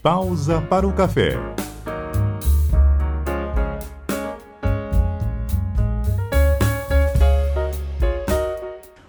Pausa 0.00 0.60
para 0.60 0.86
o 0.86 0.92
café. 0.92 1.36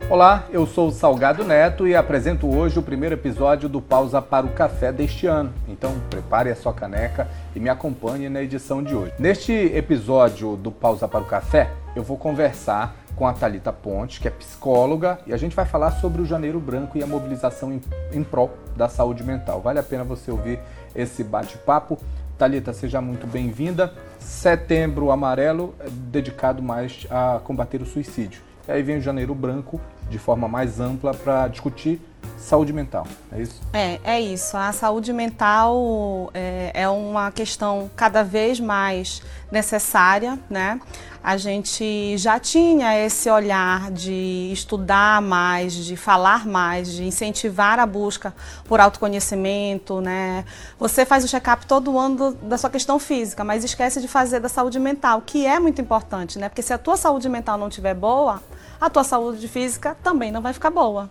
Olá, 0.09 0.45
eu 0.49 0.65
sou 0.65 0.87
o 0.87 0.91
Salgado 0.91 1.43
Neto 1.43 1.87
e 1.87 1.95
apresento 1.95 2.49
hoje 2.49 2.79
o 2.79 2.81
primeiro 2.81 3.13
episódio 3.13 3.69
do 3.69 3.79
Pausa 3.79 4.19
para 4.19 4.47
o 4.47 4.53
Café 4.53 4.91
deste 4.91 5.27
ano. 5.27 5.53
Então 5.67 5.93
prepare 6.09 6.49
a 6.49 6.55
sua 6.55 6.73
caneca 6.73 7.29
e 7.55 7.59
me 7.59 7.69
acompanhe 7.69 8.27
na 8.27 8.41
edição 8.41 8.81
de 8.81 8.95
hoje. 8.95 9.13
Neste 9.19 9.53
episódio 9.53 10.55
do 10.55 10.71
Pausa 10.71 11.07
para 11.07 11.21
o 11.21 11.25
Café, 11.25 11.71
eu 11.95 12.01
vou 12.01 12.17
conversar 12.17 12.95
com 13.15 13.27
a 13.27 13.33
Talita 13.33 13.71
Ponte, 13.71 14.19
que 14.19 14.27
é 14.27 14.31
psicóloga, 14.31 15.19
e 15.25 15.33
a 15.33 15.37
gente 15.37 15.55
vai 15.55 15.65
falar 15.65 15.91
sobre 15.91 16.21
o 16.21 16.25
Janeiro 16.25 16.59
Branco 16.59 16.97
e 16.97 17.03
a 17.03 17.07
mobilização 17.07 17.73
em, 17.73 17.81
em 18.11 18.23
prol 18.23 18.51
da 18.75 18.87
saúde 18.87 19.23
mental. 19.23 19.61
Vale 19.61 19.79
a 19.79 19.83
pena 19.83 20.03
você 20.03 20.31
ouvir 20.31 20.59
esse 20.95 21.23
bate-papo. 21.23 21.97
Talita, 22.37 22.71
seja 22.71 23.01
muito 23.01 23.27
bem-vinda. 23.27 23.93
Setembro 24.19 25.11
Amarelo 25.11 25.75
é 25.79 25.89
dedicado 25.89 26.63
mais 26.63 27.05
a 27.09 27.39
combater 27.43 27.81
o 27.81 27.85
suicídio. 27.85 28.41
E 28.67 28.71
aí 28.71 28.83
vem 28.83 28.97
o 28.97 29.01
Janeiro 29.01 29.35
Branco 29.35 29.81
de 30.09 30.17
forma 30.17 30.47
mais 30.47 30.79
ampla 30.79 31.13
para 31.13 31.47
discutir 31.47 32.01
saúde 32.37 32.71
mental, 32.71 33.05
é 33.31 33.41
isso? 33.41 33.61
É, 33.73 33.99
é 34.03 34.21
isso. 34.21 34.55
A 34.55 34.71
saúde 34.71 35.11
mental 35.11 36.31
é, 36.33 36.71
é, 36.73 36.89
uma 36.89 37.31
questão 37.31 37.89
cada 37.95 38.23
vez 38.23 38.59
mais 38.59 39.21
necessária, 39.51 40.39
né? 40.49 40.79
A 41.21 41.35
gente 41.35 42.17
já 42.17 42.39
tinha 42.39 42.97
esse 42.97 43.29
olhar 43.29 43.91
de 43.91 44.49
estudar 44.53 45.21
mais, 45.21 45.73
de 45.73 45.97
falar 45.97 46.47
mais, 46.47 46.93
de 46.93 47.03
incentivar 47.03 47.77
a 47.77 47.85
busca 47.85 48.33
por 48.65 48.79
autoconhecimento, 48.79 49.99
né? 49.99 50.45
Você 50.79 51.05
faz 51.05 51.25
o 51.25 51.27
check-up 51.27 51.65
todo 51.65 51.97
ano 51.99 52.33
da 52.35 52.57
sua 52.57 52.69
questão 52.69 52.97
física, 52.97 53.43
mas 53.43 53.63
esquece 53.65 53.99
de 53.99 54.07
fazer 54.07 54.39
da 54.39 54.47
saúde 54.47 54.79
mental, 54.79 55.21
que 55.25 55.45
é 55.45 55.59
muito 55.59 55.81
importante, 55.81 56.39
né? 56.39 56.47
Porque 56.47 56.61
se 56.61 56.71
a 56.71 56.77
tua 56.77 56.95
saúde 56.95 57.27
mental 57.27 57.57
não 57.57 57.67
estiver 57.67 57.93
boa, 57.93 58.41
a 58.79 58.89
tua 58.89 59.03
saúde 59.03 59.45
física 59.49 59.97
também 60.01 60.31
não 60.31 60.41
vai 60.41 60.53
ficar 60.53 60.69
boa. 60.69 61.09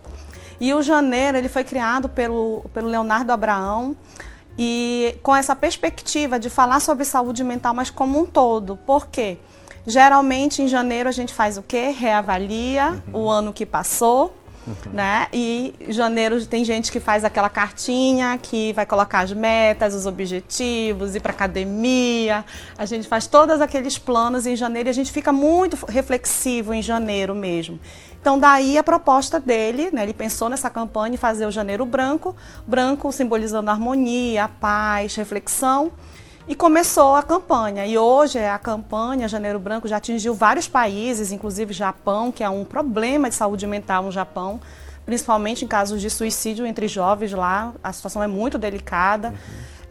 E 0.59 0.73
o 0.73 0.81
Janeiro, 0.81 1.37
ele 1.37 1.49
foi 1.49 1.63
criado 1.63 2.09
pelo, 2.09 2.65
pelo 2.73 2.87
Leonardo 2.87 3.31
Abraão, 3.31 3.95
e 4.61 5.17
com 5.23 5.33
essa 5.33 5.55
perspectiva 5.55 6.37
de 6.37 6.49
falar 6.49 6.81
sobre 6.81 7.05
saúde 7.05 7.45
mental, 7.45 7.73
mas 7.73 7.89
como 7.89 8.19
um 8.19 8.25
todo. 8.25 8.75
Por 8.75 9.07
quê? 9.07 9.37
Geralmente 9.85 10.61
em 10.61 10.67
janeiro 10.67 11.09
a 11.09 11.11
gente 11.11 11.33
faz 11.33 11.57
o 11.57 11.63
quê? 11.63 11.93
Reavalia 11.97 13.01
uhum. 13.13 13.23
o 13.23 13.29
ano 13.29 13.53
que 13.53 13.65
passou. 13.65 14.35
Né? 14.93 15.27
E 15.33 15.73
em 15.79 15.91
janeiro 15.91 16.45
tem 16.45 16.63
gente 16.63 16.91
que 16.91 16.99
faz 16.99 17.23
aquela 17.23 17.49
cartinha 17.49 18.37
que 18.37 18.71
vai 18.73 18.85
colocar 18.85 19.21
as 19.21 19.33
metas, 19.33 19.95
os 19.95 20.05
objetivos, 20.05 21.15
ir 21.15 21.21
para 21.21 21.31
academia. 21.31 22.45
A 22.77 22.85
gente 22.85 23.07
faz 23.07 23.25
todos 23.25 23.61
aqueles 23.61 23.97
planos 23.97 24.45
em 24.45 24.55
janeiro 24.55 24.87
e 24.89 24.91
a 24.91 24.93
gente 24.93 25.11
fica 25.11 25.31
muito 25.31 25.75
reflexivo 25.87 26.73
em 26.73 26.83
janeiro 26.83 27.33
mesmo. 27.33 27.79
Então 28.21 28.37
daí 28.37 28.77
a 28.77 28.83
proposta 28.83 29.39
dele, 29.39 29.89
né? 29.91 30.03
Ele 30.03 30.13
pensou 30.13 30.49
nessa 30.49 30.69
campanha 30.69 31.17
fazer 31.17 31.45
o 31.45 31.51
janeiro 31.51 31.85
branco, 31.85 32.35
branco 32.67 33.11
simbolizando 33.11 33.71
harmonia, 33.71 34.49
paz, 34.59 35.15
reflexão. 35.15 35.91
E 36.49 36.55
começou 36.55 37.15
a 37.15 37.21
campanha. 37.21 37.85
E 37.85 37.95
hoje 37.95 38.39
a 38.39 38.57
campanha 38.57 39.27
Janeiro 39.27 39.59
Branco 39.59 39.87
já 39.87 39.97
atingiu 39.97 40.33
vários 40.33 40.67
países, 40.67 41.31
inclusive 41.31 41.71
Japão, 41.71 42.31
que 42.31 42.43
é 42.43 42.49
um 42.49 42.65
problema 42.65 43.29
de 43.29 43.35
saúde 43.35 43.67
mental 43.67 44.01
no 44.01 44.11
Japão, 44.11 44.59
principalmente 45.05 45.63
em 45.63 45.67
casos 45.67 46.01
de 46.01 46.09
suicídio 46.09 46.65
entre 46.65 46.87
jovens 46.87 47.33
lá. 47.33 47.71
A 47.83 47.93
situação 47.93 48.23
é 48.23 48.25
muito 48.25 48.57
delicada. 48.57 49.27
Uhum. 49.27 49.35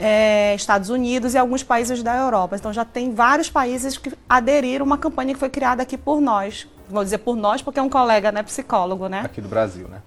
É, 0.00 0.52
Estados 0.56 0.90
Unidos 0.90 1.34
e 1.34 1.38
alguns 1.38 1.62
países 1.62 2.02
da 2.02 2.16
Europa. 2.16 2.56
Então 2.56 2.72
já 2.72 2.84
tem 2.84 3.14
vários 3.14 3.48
países 3.48 3.96
que 3.96 4.12
aderiram 4.28 4.84
a 4.84 4.86
uma 4.86 4.98
campanha 4.98 5.34
que 5.34 5.38
foi 5.38 5.50
criada 5.50 5.84
aqui 5.84 5.96
por 5.96 6.20
nós. 6.20 6.66
Vou 6.90 7.04
dizer 7.04 7.18
por 7.18 7.36
nós 7.36 7.62
porque 7.62 7.78
é 7.78 7.82
um 7.82 7.88
colega, 7.88 8.32
né, 8.32 8.42
psicólogo, 8.42 9.08
né? 9.08 9.20
Aqui 9.20 9.40
do 9.40 9.48
Brasil, 9.48 9.86
né? 9.86 10.02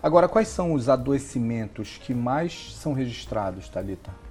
Agora, 0.00 0.28
quais 0.28 0.46
são 0.46 0.72
os 0.72 0.88
adoecimentos 0.88 1.98
que 2.00 2.14
mais 2.14 2.76
são 2.80 2.92
registrados, 2.92 3.68
Talita? 3.68 4.25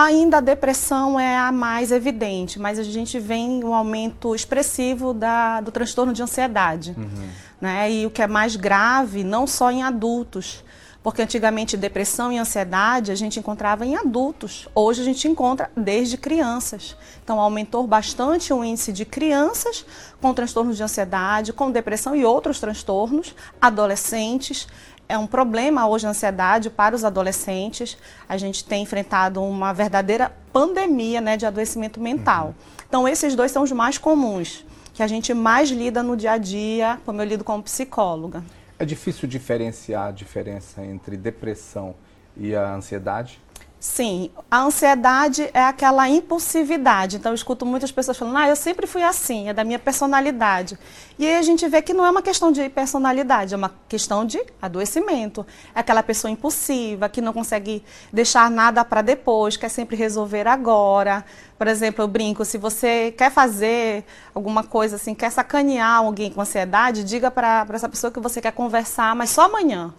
Ainda 0.00 0.38
a 0.38 0.40
depressão 0.40 1.20
é 1.20 1.36
a 1.36 1.52
mais 1.52 1.92
evidente, 1.92 2.58
mas 2.58 2.78
a 2.78 2.82
gente 2.82 3.18
vê 3.18 3.34
um 3.34 3.74
aumento 3.74 4.34
expressivo 4.34 5.12
da, 5.12 5.60
do 5.60 5.70
transtorno 5.70 6.14
de 6.14 6.22
ansiedade. 6.22 6.94
Uhum. 6.96 7.28
Né? 7.60 7.92
E 7.92 8.06
o 8.06 8.10
que 8.10 8.22
é 8.22 8.26
mais 8.26 8.56
grave, 8.56 9.22
não 9.22 9.46
só 9.46 9.70
em 9.70 9.82
adultos, 9.82 10.64
porque 11.02 11.20
antigamente 11.20 11.76
depressão 11.76 12.32
e 12.32 12.38
ansiedade 12.38 13.12
a 13.12 13.14
gente 13.14 13.38
encontrava 13.38 13.84
em 13.84 13.94
adultos. 13.94 14.68
Hoje 14.74 15.02
a 15.02 15.04
gente 15.04 15.28
encontra 15.28 15.70
desde 15.76 16.16
crianças. 16.16 16.96
Então 17.22 17.38
aumentou 17.38 17.86
bastante 17.86 18.54
o 18.54 18.64
índice 18.64 18.92
de 18.92 19.04
crianças 19.04 19.84
com 20.20 20.32
transtornos 20.32 20.78
de 20.78 20.82
ansiedade, 20.82 21.52
com 21.52 21.70
depressão 21.70 22.16
e 22.16 22.24
outros 22.24 22.58
transtornos, 22.58 23.34
adolescentes 23.60 24.66
é 25.10 25.18
um 25.18 25.26
problema 25.26 25.88
hoje 25.88 26.06
a 26.06 26.10
ansiedade 26.10 26.70
para 26.70 26.94
os 26.94 27.04
adolescentes. 27.04 27.98
A 28.28 28.36
gente 28.36 28.64
tem 28.64 28.84
enfrentado 28.84 29.42
uma 29.42 29.72
verdadeira 29.72 30.30
pandemia 30.52 31.20
né, 31.20 31.36
de 31.36 31.44
adoecimento 31.44 32.00
mental. 32.00 32.46
Uhum. 32.46 32.54
Então, 32.88 33.08
esses 33.08 33.34
dois 33.34 33.50
são 33.50 33.64
os 33.64 33.72
mais 33.72 33.98
comuns, 33.98 34.64
que 34.94 35.02
a 35.02 35.08
gente 35.08 35.34
mais 35.34 35.68
lida 35.68 36.00
no 36.00 36.16
dia 36.16 36.32
a 36.32 36.38
dia, 36.38 37.00
como 37.04 37.20
eu 37.20 37.26
lido 37.26 37.42
como 37.42 37.60
psicóloga. 37.60 38.44
É 38.78 38.84
difícil 38.84 39.28
diferenciar 39.28 40.06
a 40.06 40.10
diferença 40.12 40.84
entre 40.84 41.16
depressão 41.16 41.94
e 42.36 42.54
a 42.54 42.72
ansiedade? 42.72 43.40
Sim, 43.80 44.30
a 44.50 44.58
ansiedade 44.58 45.48
é 45.54 45.64
aquela 45.64 46.06
impulsividade. 46.06 47.16
Então, 47.16 47.32
eu 47.32 47.34
escuto 47.34 47.64
muitas 47.64 47.90
pessoas 47.90 48.18
falando, 48.18 48.36
ah, 48.36 48.46
eu 48.46 48.54
sempre 48.54 48.86
fui 48.86 49.02
assim, 49.02 49.48
é 49.48 49.54
da 49.54 49.64
minha 49.64 49.78
personalidade. 49.78 50.78
E 51.18 51.26
aí 51.26 51.36
a 51.36 51.42
gente 51.42 51.66
vê 51.66 51.80
que 51.80 51.94
não 51.94 52.04
é 52.04 52.10
uma 52.10 52.20
questão 52.20 52.52
de 52.52 52.68
personalidade, 52.68 53.54
é 53.54 53.56
uma 53.56 53.72
questão 53.88 54.26
de 54.26 54.38
adoecimento. 54.60 55.46
É 55.74 55.80
aquela 55.80 56.02
pessoa 56.02 56.30
impulsiva, 56.30 57.08
que 57.08 57.22
não 57.22 57.32
consegue 57.32 57.82
deixar 58.12 58.50
nada 58.50 58.84
para 58.84 59.00
depois, 59.00 59.56
quer 59.56 59.70
sempre 59.70 59.96
resolver 59.96 60.46
agora. 60.46 61.24
Por 61.56 61.66
exemplo, 61.66 62.04
eu 62.04 62.08
brinco, 62.08 62.44
se 62.44 62.58
você 62.58 63.14
quer 63.16 63.30
fazer 63.30 64.04
alguma 64.34 64.62
coisa 64.62 64.96
assim, 64.96 65.14
quer 65.14 65.32
sacanear 65.32 66.00
alguém 66.00 66.30
com 66.30 66.42
ansiedade, 66.42 67.02
diga 67.02 67.30
para 67.30 67.66
essa 67.72 67.88
pessoa 67.88 68.10
que 68.10 68.20
você 68.20 68.42
quer 68.42 68.52
conversar, 68.52 69.16
mas 69.16 69.30
só 69.30 69.46
amanhã. 69.46 69.94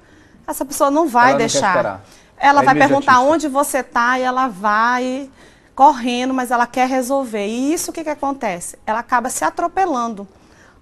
Essa 0.46 0.64
pessoa 0.64 0.92
não 0.92 1.08
vai 1.08 1.30
Ela 1.30 1.40
deixar. 1.40 1.84
Não 1.84 2.21
ela 2.42 2.62
é 2.62 2.66
vai 2.66 2.76
perguntar 2.76 3.20
onde 3.22 3.48
você 3.48 3.80
está 3.80 4.20
e 4.20 4.24
ela 4.24 4.48
vai 4.48 5.30
correndo, 5.76 6.34
mas 6.34 6.52
ela 6.52 6.68
quer 6.68 6.88
resolver. 6.88 7.48
E 7.48 7.74
isso 7.74 7.92
o 7.92 7.94
que, 7.94 8.04
que 8.04 8.10
acontece? 8.10 8.78
Ela 8.86 9.00
acaba 9.00 9.30
se 9.30 9.46
atropelando, 9.46 10.28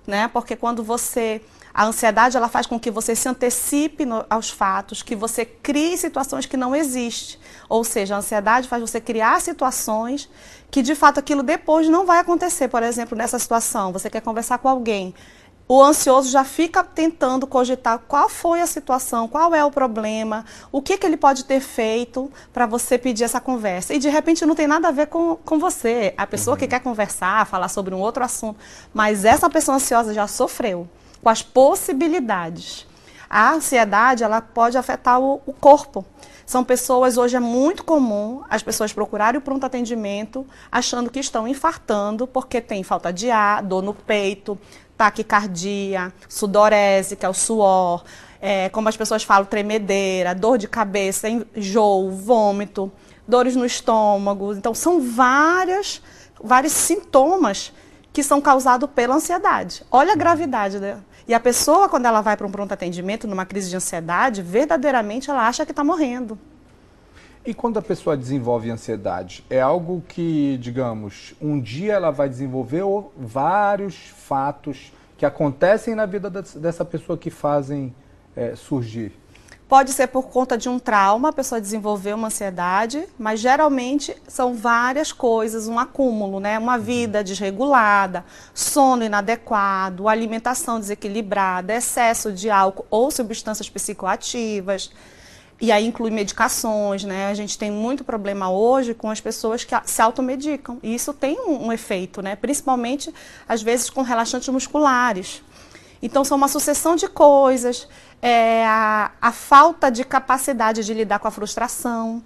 né? 0.07 0.29
Porque 0.29 0.55
quando 0.55 0.83
você 0.83 1.41
a 1.71 1.85
ansiedade 1.85 2.35
ela 2.35 2.49
faz 2.49 2.65
com 2.65 2.79
que 2.79 2.89
você 2.89 3.15
se 3.15 3.29
antecipe 3.29 4.03
no, 4.03 4.25
aos 4.29 4.49
fatos, 4.49 5.03
que 5.03 5.15
você 5.15 5.45
crie 5.45 5.97
situações 5.97 6.45
que 6.45 6.57
não 6.57 6.75
existem. 6.75 7.39
Ou 7.67 7.83
seja, 7.83 8.15
a 8.15 8.17
ansiedade 8.17 8.67
faz 8.67 8.81
você 8.81 8.99
criar 8.99 9.39
situações 9.39 10.29
que 10.71 10.81
de 10.81 10.95
fato 10.95 11.19
aquilo 11.19 11.43
depois 11.43 11.87
não 11.87 12.05
vai 12.05 12.19
acontecer. 12.19 12.67
Por 12.67 12.83
exemplo, 12.83 13.17
nessa 13.17 13.37
situação, 13.37 13.93
você 13.93 14.09
quer 14.09 14.21
conversar 14.21 14.57
com 14.57 14.67
alguém 14.67 15.13
o 15.71 15.83
ansioso 15.83 16.31
já 16.31 16.43
fica 16.43 16.83
tentando 16.83 17.45
cogitar 17.45 17.99
qual 17.99 18.27
foi 18.27 18.59
a 18.59 18.65
situação, 18.65 19.27
qual 19.27 19.53
é 19.53 19.63
o 19.63 19.69
problema, 19.69 20.43
o 20.71 20.81
que, 20.81 20.97
que 20.97 21.05
ele 21.05 21.15
pode 21.15 21.45
ter 21.45 21.59
feito 21.59 22.31
para 22.51 22.65
você 22.65 22.97
pedir 22.97 23.23
essa 23.23 23.39
conversa. 23.39 23.93
E 23.93 23.99
de 23.99 24.09
repente 24.09 24.47
não 24.47 24.55
tem 24.55 24.65
nada 24.65 24.87
a 24.87 24.91
ver 24.91 25.05
com, 25.05 25.35
com 25.35 25.59
você, 25.59 26.11
a 26.17 26.25
pessoa 26.25 26.55
uhum. 26.55 26.59
que 26.59 26.67
quer 26.67 26.79
conversar, 26.79 27.45
falar 27.45 27.67
sobre 27.67 27.93
um 27.93 27.99
outro 27.99 28.23
assunto. 28.23 28.59
Mas 28.91 29.23
essa 29.23 29.47
pessoa 29.47 29.75
ansiosa 29.75 30.11
já 30.11 30.25
sofreu 30.25 30.89
com 31.21 31.29
as 31.29 31.43
possibilidades. 31.43 32.87
A 33.29 33.51
ansiedade 33.51 34.23
ela 34.23 34.41
pode 34.41 34.75
afetar 34.75 35.21
o, 35.21 35.39
o 35.45 35.53
corpo. 35.53 36.03
São 36.49 36.63
pessoas, 36.63 37.15
hoje 37.15 37.35
é 37.35 37.39
muito 37.39 37.83
comum 37.83 38.41
as 38.49 38.63
pessoas 38.63 38.91
procurarem 38.91 39.37
o 39.37 39.41
pronto 39.41 39.63
atendimento 39.67 40.43
achando 40.71 41.11
que 41.11 41.19
estão 41.19 41.47
infartando 41.47 42.25
porque 42.25 42.59
tem 42.59 42.81
falta 42.81 43.13
de 43.13 43.29
ar, 43.29 43.61
dor 43.61 43.83
no 43.83 43.93
peito, 43.93 44.57
taquicardia, 44.97 46.11
sudorese, 46.27 47.15
que 47.15 47.23
é 47.23 47.29
o 47.29 47.35
suor, 47.35 48.03
é, 48.41 48.67
como 48.69 48.89
as 48.89 48.97
pessoas 48.97 49.21
falam, 49.21 49.45
tremedeira, 49.45 50.33
dor 50.33 50.57
de 50.57 50.67
cabeça, 50.67 51.29
enjoo, 51.29 52.09
vômito, 52.09 52.91
dores 53.27 53.55
no 53.55 53.63
estômago. 53.63 54.55
Então, 54.55 54.73
são 54.73 54.99
várias, 54.99 56.01
vários 56.43 56.73
sintomas 56.73 57.71
que 58.11 58.23
são 58.23 58.41
causados 58.41 58.89
pela 58.89 59.13
ansiedade. 59.13 59.83
Olha 59.91 60.13
a 60.13 60.15
gravidade. 60.15 60.79
E 61.29 61.33
a 61.35 61.39
pessoa, 61.39 61.87
quando 61.87 62.07
ela 62.07 62.21
vai 62.21 62.35
para 62.35 62.47
um 62.47 62.49
pronto 62.49 62.71
atendimento, 62.71 63.27
numa 63.27 63.45
crise 63.45 63.69
de 63.69 63.75
ansiedade, 63.75 64.41
verdadeiramente 64.41 65.29
ela 65.29 65.47
acha 65.47 65.63
que 65.63 65.71
está 65.71 65.83
morrendo. 65.83 66.39
E 67.45 67.53
quando 67.53 67.77
a 67.77 67.83
pessoa 67.83 68.17
desenvolve 68.17 68.71
ansiedade, 68.71 69.45
é 69.47 69.61
algo 69.61 70.03
que, 70.07 70.57
digamos, 70.57 71.35
um 71.39 71.61
dia 71.61 71.93
ela 71.93 72.09
vai 72.09 72.27
desenvolver 72.27 72.81
ou 72.81 73.13
vários 73.15 73.95
fatos 73.95 74.91
que 75.19 75.23
acontecem 75.23 75.93
na 75.93 76.07
vida 76.07 76.31
dessa 76.31 76.83
pessoa 76.83 77.15
que 77.15 77.29
fazem 77.29 77.93
é, 78.35 78.55
surgir? 78.55 79.11
Pode 79.69 79.93
ser 79.93 80.07
por 80.07 80.23
conta 80.29 80.57
de 80.57 80.67
um 80.67 80.79
trauma, 80.79 81.29
a 81.29 81.31
pessoa 81.31 81.61
desenvolveu 81.61 82.15
uma 82.15 82.25
ansiedade, 82.25 83.07
mas 83.19 83.39
geralmente 83.39 84.17
são 84.27 84.55
várias 84.55 85.11
coisas, 85.11 85.67
um 85.67 85.77
acúmulo, 85.77 86.39
né? 86.39 86.57
Uma 86.57 86.79
vida 86.79 87.23
desregulada, 87.23 88.25
sono 88.51 89.03
inadequado, 89.03 90.09
alimentação 90.09 90.79
desequilibrada, 90.79 91.71
excesso 91.71 92.33
de 92.33 92.49
álcool 92.49 92.87
ou 92.89 93.11
substâncias 93.11 93.69
psicoativas. 93.69 94.91
E 95.61 95.71
aí 95.71 95.85
inclui 95.85 96.09
medicações, 96.09 97.03
né? 97.03 97.27
A 97.27 97.35
gente 97.35 97.55
tem 97.55 97.69
muito 97.69 98.03
problema 98.03 98.49
hoje 98.49 98.95
com 98.95 99.11
as 99.11 99.21
pessoas 99.21 99.63
que 99.63 99.75
se 99.85 100.01
automedicam. 100.01 100.79
E 100.81 100.95
isso 100.95 101.13
tem 101.13 101.39
um, 101.39 101.67
um 101.67 101.71
efeito, 101.71 102.23
né? 102.23 102.35
Principalmente, 102.35 103.13
às 103.47 103.61
vezes, 103.61 103.87
com 103.87 104.01
relaxantes 104.01 104.49
musculares. 104.49 105.43
Então, 106.01 106.23
são 106.23 106.37
uma 106.37 106.47
sucessão 106.47 106.95
de 106.95 107.07
coisas 107.07 107.87
é, 108.21 108.65
a, 108.65 109.11
a, 109.21 109.31
falta 109.31 109.89
de 109.89 110.03
capacidade 110.03 110.85
de 110.85 110.93
lidar 110.93 111.19
com 111.19 111.27
a 111.27 111.31
frustração. 111.31 112.23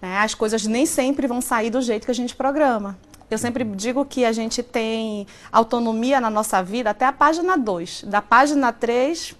Né? 0.00 0.18
As 0.18 0.34
coisas 0.34 0.64
nem 0.66 0.86
sempre 0.86 1.26
vão 1.26 1.40
sair 1.40 1.70
do 1.70 1.80
jeito 1.80 2.04
que 2.04 2.10
a 2.10 2.14
gente 2.14 2.34
programa. 2.34 2.98
Eu 3.30 3.38
sempre 3.38 3.64
digo 3.64 4.04
que 4.04 4.24
a 4.24 4.32
gente 4.32 4.62
tem 4.62 5.26
autonomia 5.50 6.20
na 6.20 6.28
nossa 6.28 6.62
vida 6.62 6.90
até 6.90 7.06
a 7.06 7.12
página 7.12 7.56
2. 7.56 8.04
Da 8.04 8.20
página 8.20 8.72
3, 8.72 9.34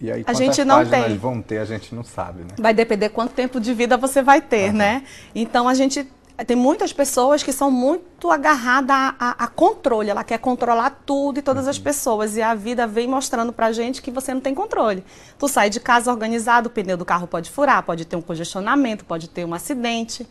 e 0.00 0.10
aí, 0.10 0.24
a 0.26 0.32
gente 0.32 0.64
não 0.64 0.86
tem. 0.86 1.18
vão 1.18 1.42
ter, 1.42 1.58
a 1.58 1.64
gente 1.66 1.94
não 1.94 2.02
sabe, 2.02 2.40
né? 2.40 2.48
Vai 2.58 2.72
depender 2.72 3.10
quanto 3.10 3.34
tempo 3.34 3.60
de 3.60 3.74
vida 3.74 3.98
você 3.98 4.22
vai 4.22 4.40
ter, 4.40 4.70
uhum. 4.70 4.78
né? 4.78 5.04
Então 5.34 5.68
a 5.68 5.74
gente 5.74 6.08
tem 6.46 6.56
muitas 6.56 6.92
pessoas 6.92 7.42
que 7.42 7.52
são 7.52 7.70
muito 7.70 8.30
agarradas 8.30 8.96
a, 8.96 9.14
a, 9.18 9.44
a 9.44 9.46
controle, 9.48 10.10
ela 10.10 10.24
quer 10.24 10.38
controlar 10.38 11.02
tudo 11.04 11.38
e 11.38 11.42
todas 11.42 11.64
uhum. 11.64 11.70
as 11.70 11.78
pessoas, 11.78 12.36
e 12.36 12.42
a 12.42 12.54
vida 12.54 12.86
vem 12.86 13.06
mostrando 13.06 13.52
pra 13.52 13.72
gente 13.72 14.00
que 14.00 14.10
você 14.10 14.32
não 14.32 14.40
tem 14.40 14.54
controle. 14.54 15.04
Tu 15.38 15.48
sai 15.48 15.68
de 15.70 15.80
casa 15.80 16.10
organizado, 16.10 16.68
o 16.68 16.70
pneu 16.70 16.96
do 16.96 17.04
carro 17.04 17.26
pode 17.26 17.50
furar, 17.50 17.82
pode 17.82 18.04
ter 18.04 18.16
um 18.16 18.22
congestionamento, 18.22 19.04
pode 19.04 19.28
ter 19.28 19.44
um 19.44 19.54
acidente, 19.54 20.26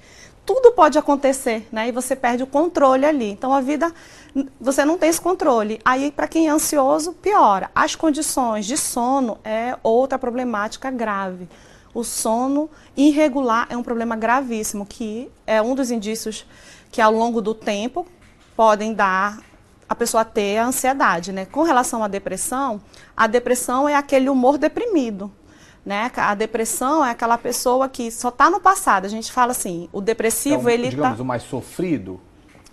tudo 0.46 0.72
pode 0.72 0.98
acontecer, 0.98 1.68
né? 1.72 1.90
E 1.90 1.92
você 1.92 2.16
perde 2.16 2.42
o 2.42 2.48
controle 2.48 3.06
ali. 3.06 3.30
Então 3.30 3.54
a 3.54 3.62
vida, 3.62 3.94
você 4.60 4.84
não 4.84 4.98
tem 4.98 5.10
esse 5.10 5.22
controle. 5.22 5.80
Aí, 5.86 6.12
para 6.12 6.28
quem 6.28 6.48
é 6.48 6.50
ansioso, 6.50 7.14
piora. 7.14 7.70
As 7.76 7.94
condições 7.94 8.66
de 8.66 8.76
sono 8.76 9.38
é 9.44 9.78
outra 9.84 10.18
problemática 10.18 10.90
grave. 10.90 11.48
O 12.00 12.04
sono 12.06 12.70
irregular 12.96 13.68
é 13.70 13.76
um 13.76 13.84
problema 13.84 14.16
gravíssimo, 14.16 14.86
que 14.86 15.30
é 15.46 15.62
um 15.62 15.76
dos 15.76 15.92
indícios 15.92 16.46
que 16.90 17.02
ao 17.02 17.12
longo 17.12 17.42
do 17.42 17.54
tempo 17.54 18.08
podem 18.56 18.94
dar 18.94 19.40
a 19.90 19.94
pessoa 19.94 20.24
ter 20.24 20.60
a 20.60 20.68
ansiedade, 20.68 21.34
né? 21.34 21.46
Com 21.46 21.62
relação 21.62 22.02
à 22.02 22.08
depressão, 22.08 22.80
a 23.18 23.28
depressão 23.28 23.90
é 23.90 23.96
aquele 23.96 24.30
humor 24.30 24.58
deprimido, 24.58 25.30
né? 25.86 26.10
A 26.16 26.34
depressão 26.36 27.04
é 27.04 27.12
aquela 27.12 27.38
pessoa 27.38 27.90
que 27.90 28.10
só 28.10 28.30
está 28.30 28.50
no 28.50 28.62
passado. 28.62 29.04
A 29.04 29.10
gente 29.10 29.30
fala 29.30 29.52
assim, 29.52 29.90
o 29.92 30.00
depressivo 30.00 30.70
é 30.70 30.72
um, 30.72 30.76
ele 30.76 30.88
digamos 30.88 31.18
tá... 31.18 31.22
o 31.22 31.26
mais 31.26 31.44
sofrido 31.44 32.22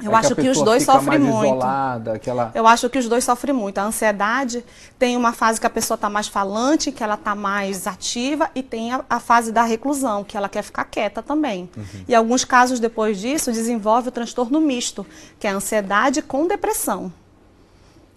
eu 0.02 0.12
é 0.12 0.14
acho 0.14 0.34
que, 0.34 0.42
que 0.42 0.48
os 0.48 0.60
dois 0.60 0.82
sofrem 0.82 1.18
muito. 1.18 1.56
Isolada, 1.56 2.12
aquela... 2.12 2.52
Eu 2.54 2.66
acho 2.66 2.90
que 2.90 2.98
os 2.98 3.08
dois 3.08 3.24
sofrem 3.24 3.54
muito. 3.54 3.78
A 3.78 3.84
ansiedade 3.84 4.64
tem 4.98 5.16
uma 5.16 5.32
fase 5.32 5.58
que 5.58 5.66
a 5.66 5.70
pessoa 5.70 5.94
está 5.94 6.10
mais 6.10 6.28
falante, 6.28 6.92
que 6.92 7.02
ela 7.02 7.14
está 7.14 7.34
mais 7.34 7.86
ativa, 7.86 8.50
e 8.54 8.62
tem 8.62 8.92
a, 8.92 9.04
a, 9.08 9.18
fase 9.18 9.50
da 9.50 9.62
reclusão, 9.62 10.22
que 10.22 10.36
ela 10.36 10.48
quer 10.48 10.62
ficar 10.62 10.84
quieta 10.84 11.22
também. 11.22 11.70
Uhum. 11.74 11.84
E 12.06 12.14
alguns 12.14 12.44
casos 12.44 12.78
depois 12.78 13.18
disso 13.18 13.50
desenvolve 13.50 14.08
o 14.08 14.12
transtorno 14.12 14.60
misto, 14.60 15.06
que 15.38 15.46
é 15.46 15.50
a 15.50 15.54
ansiedade 15.54 16.20
com 16.20 16.46
depressão. 16.46 17.10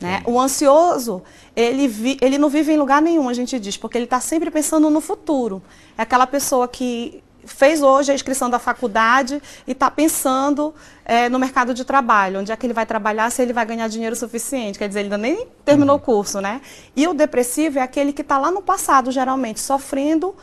Né? 0.01 0.21
O 0.25 0.39
ansioso, 0.39 1.21
ele, 1.55 1.87
vi, 1.87 2.17
ele 2.21 2.37
não 2.37 2.49
vive 2.49 2.73
em 2.73 2.77
lugar 2.77 3.01
nenhum, 3.01 3.27
a 3.27 3.33
gente 3.33 3.59
diz, 3.59 3.77
porque 3.77 3.97
ele 3.97 4.05
está 4.05 4.19
sempre 4.19 4.51
pensando 4.51 4.89
no 4.89 5.01
futuro. 5.01 5.61
É 5.97 6.01
aquela 6.01 6.27
pessoa 6.27 6.67
que 6.67 7.23
fez 7.53 7.81
hoje 7.81 8.11
a 8.11 8.15
inscrição 8.15 8.49
da 8.49 8.59
faculdade 8.59 9.41
e 9.67 9.71
está 9.71 9.89
pensando 9.89 10.73
é, 11.05 11.29
no 11.29 11.39
mercado 11.39 11.73
de 11.73 11.83
trabalho, 11.83 12.39
onde 12.39 12.51
é 12.51 12.55
que 12.55 12.65
ele 12.65 12.73
vai 12.73 12.85
trabalhar, 12.85 13.29
se 13.29 13.41
ele 13.41 13.53
vai 13.53 13.65
ganhar 13.65 13.87
dinheiro 13.87 14.15
suficiente. 14.15 14.77
Quer 14.77 14.87
dizer, 14.87 15.01
ele 15.01 15.07
ainda 15.07 15.17
nem 15.17 15.47
terminou 15.65 15.95
uhum. 15.95 16.01
o 16.01 16.05
curso, 16.05 16.41
né? 16.41 16.61
E 16.95 17.07
o 17.07 17.13
depressivo 17.13 17.79
é 17.79 17.81
aquele 17.81 18.13
que 18.13 18.21
está 18.21 18.37
lá 18.37 18.51
no 18.51 18.61
passado, 18.61 19.11
geralmente, 19.11 19.59
sofrendo 19.59 20.35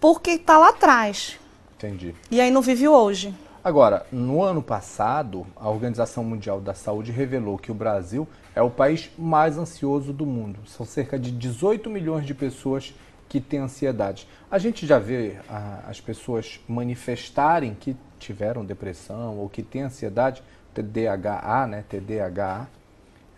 porque 0.00 0.32
está 0.32 0.58
lá 0.58 0.70
atrás. 0.70 1.38
Entendi. 1.76 2.14
E 2.30 2.40
aí 2.40 2.50
não 2.50 2.62
vive 2.62 2.88
hoje. 2.88 3.34
Agora, 3.66 4.06
no 4.12 4.42
ano 4.42 4.62
passado, 4.62 5.44
a 5.56 5.68
Organização 5.68 6.22
Mundial 6.22 6.60
da 6.60 6.72
Saúde 6.72 7.10
revelou 7.10 7.58
que 7.58 7.72
o 7.72 7.74
Brasil 7.74 8.28
é 8.54 8.62
o 8.62 8.70
país 8.70 9.10
mais 9.18 9.58
ansioso 9.58 10.12
do 10.12 10.24
mundo. 10.24 10.60
São 10.66 10.86
cerca 10.86 11.18
de 11.18 11.32
18 11.32 11.90
milhões 11.90 12.24
de 12.24 12.32
pessoas 12.32 12.94
que 13.28 13.40
têm 13.40 13.60
ansiedade. 13.60 14.28
A 14.50 14.58
gente 14.58 14.86
já 14.86 14.98
vê 14.98 15.36
a, 15.48 15.84
as 15.88 16.00
pessoas 16.00 16.60
manifestarem 16.68 17.74
que 17.74 17.96
tiveram 18.18 18.64
depressão 18.64 19.38
ou 19.38 19.48
que 19.48 19.62
têm 19.62 19.82
ansiedade, 19.82 20.42
TDAH, 20.74 21.66
né, 21.66 21.84
TDAH, 21.88 22.68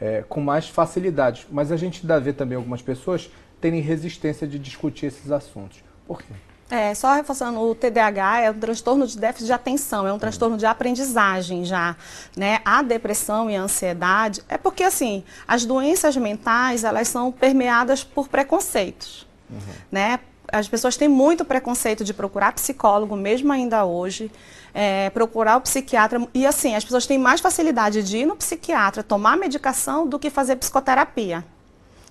é, 0.00 0.24
com 0.28 0.40
mais 0.40 0.68
facilidade. 0.68 1.46
Mas 1.50 1.72
a 1.72 1.76
gente 1.76 2.06
dá 2.06 2.18
ver 2.18 2.34
também 2.34 2.56
algumas 2.56 2.82
pessoas 2.82 3.30
terem 3.60 3.80
resistência 3.80 4.46
de 4.46 4.58
discutir 4.58 5.06
esses 5.06 5.30
assuntos. 5.30 5.82
Por 6.06 6.22
quê? 6.22 6.32
É, 6.70 6.94
só 6.94 7.14
reforçando, 7.14 7.60
o 7.60 7.74
TDAH 7.74 8.40
é 8.42 8.50
um 8.50 8.58
transtorno 8.58 9.06
de 9.06 9.18
déficit 9.18 9.46
de 9.46 9.52
atenção, 9.54 10.06
é 10.06 10.12
um 10.12 10.18
transtorno 10.18 10.58
de 10.58 10.66
aprendizagem 10.66 11.64
já, 11.64 11.96
né? 12.36 12.60
A 12.62 12.82
depressão 12.82 13.50
e 13.50 13.56
a 13.56 13.62
ansiedade 13.62 14.42
é 14.50 14.58
porque, 14.58 14.82
assim, 14.82 15.24
as 15.46 15.64
doenças 15.64 16.14
mentais, 16.18 16.84
elas 16.84 17.08
são 17.08 17.32
permeadas 17.32 18.04
por 18.04 18.28
preconceitos, 18.28 19.26
uhum. 19.50 19.58
né? 19.90 20.20
As 20.50 20.66
pessoas 20.66 20.96
têm 20.96 21.08
muito 21.08 21.44
preconceito 21.44 22.02
de 22.02 22.14
procurar 22.14 22.52
psicólogo, 22.52 23.14
mesmo 23.14 23.52
ainda 23.52 23.84
hoje, 23.84 24.30
é, 24.72 25.10
procurar 25.10 25.58
o 25.58 25.60
psiquiatra. 25.60 26.26
E 26.32 26.46
assim, 26.46 26.74
as 26.74 26.84
pessoas 26.84 27.06
têm 27.06 27.18
mais 27.18 27.40
facilidade 27.40 28.02
de 28.02 28.18
ir 28.18 28.26
no 28.26 28.34
psiquiatra, 28.34 29.02
tomar 29.02 29.36
medicação, 29.36 30.06
do 30.06 30.18
que 30.18 30.30
fazer 30.30 30.56
psicoterapia. 30.56 31.44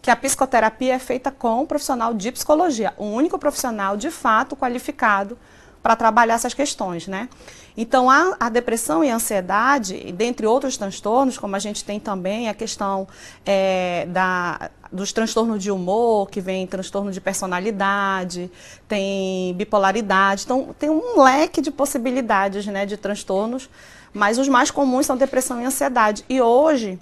Que 0.07 0.11
a 0.11 0.15
psicoterapia 0.15 0.93
é 0.93 0.99
feita 0.99 1.29
com 1.29 1.63
um 1.63 1.65
profissional 1.65 2.13
de 2.13 2.31
psicologia, 2.31 2.93
o 2.95 3.03
único 3.03 3.37
profissional 3.37 3.97
de 3.97 4.09
fato 4.09 4.55
qualificado 4.55 5.37
para 5.83 5.97
trabalhar 5.97 6.35
essas 6.35 6.53
questões, 6.53 7.07
né? 7.07 7.27
Então, 7.75 8.09
a, 8.09 8.37
a, 8.39 8.47
depressão 8.47 9.03
e 9.03 9.11
a 9.11 9.15
ansiedade, 9.15 10.13
dentre 10.13 10.47
outros 10.47 10.77
transtornos, 10.77 11.37
como 11.37 11.57
a 11.57 11.59
gente 11.59 11.83
tem 11.83 11.99
também 11.99 12.47
a 12.47 12.53
questão 12.53 13.05
é, 13.45 14.05
da, 14.05 14.71
dos 14.89 15.11
transtornos 15.11 15.61
de 15.61 15.69
humor, 15.69 16.29
que 16.29 16.39
vem 16.39 16.65
transtorno 16.65 17.11
de 17.11 17.19
personalidade, 17.19 18.49
tem 18.87 19.53
bipolaridade, 19.55 20.43
então 20.45 20.73
tem 20.79 20.89
um 20.89 21.21
leque 21.21 21.59
de 21.59 21.69
possibilidades, 21.69 22.65
né, 22.65 22.85
de 22.85 22.95
transtornos, 22.95 23.69
mas 24.13 24.37
os 24.37 24.47
mais 24.47 24.71
comuns 24.71 25.05
são 25.05 25.17
depressão 25.17 25.61
e 25.61 25.65
ansiedade. 25.65 26.23
E 26.29 26.41
hoje, 26.41 26.97